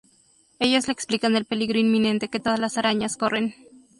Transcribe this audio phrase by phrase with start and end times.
[0.57, 3.53] Ellos le explican el peligro inminente que todas las arañas corren.